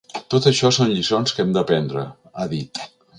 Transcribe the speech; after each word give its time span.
Tot 0.33 0.45
això 0.51 0.71
són 0.77 0.89
lliçons 0.93 1.35
que 1.35 1.45
hem 1.45 1.51
d’aprendre, 1.59 2.07
ha 2.45 2.49
dit. 2.55 2.83